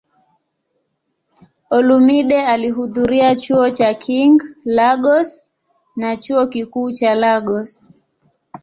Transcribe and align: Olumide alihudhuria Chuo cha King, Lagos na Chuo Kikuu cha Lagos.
Olumide 1.77 2.39
alihudhuria 2.53 3.31
Chuo 3.43 3.67
cha 3.77 3.91
King, 4.03 4.37
Lagos 4.75 5.29
na 5.99 6.09
Chuo 6.23 6.45
Kikuu 6.51 6.89
cha 6.97 7.11
Lagos. 7.21 7.71